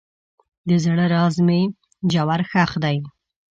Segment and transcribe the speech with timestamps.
[0.67, 1.61] د زړه راز مې
[2.11, 2.97] ژور ښخ دی.